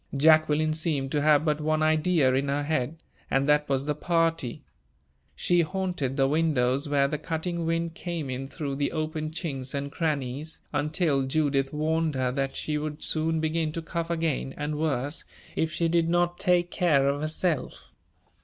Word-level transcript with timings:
Jacqueline 0.17 0.73
seemed 0.73 1.11
to 1.11 1.21
have 1.21 1.45
but 1.45 1.61
one 1.61 1.83
idea 1.83 2.33
in 2.33 2.47
her 2.47 2.63
head, 2.63 3.03
and 3.29 3.47
that 3.47 3.69
was 3.69 3.85
the 3.85 3.93
party. 3.93 4.63
She 5.35 5.61
haunted 5.61 6.17
the 6.17 6.27
windows 6.27 6.89
where 6.89 7.07
the 7.07 7.19
cutting 7.19 7.67
wind 7.67 7.93
came 7.93 8.27
in 8.27 8.47
through 8.47 8.77
the 8.77 8.93
open 8.93 9.29
chinks 9.29 9.75
and 9.75 9.91
crannies, 9.91 10.59
until 10.73 11.27
Judith 11.27 11.71
warned 11.71 12.15
her 12.15 12.31
that 12.31 12.55
she 12.55 12.79
would 12.79 13.03
soon 13.03 13.39
begin 13.39 13.71
to 13.73 13.81
cough 13.83 14.09
again, 14.09 14.55
and 14.57 14.79
worse, 14.79 15.23
if 15.55 15.71
she 15.71 15.87
did 15.87 16.09
not 16.09 16.39
take 16.39 16.71
care 16.71 17.07
of 17.07 17.21
herself. 17.21 17.91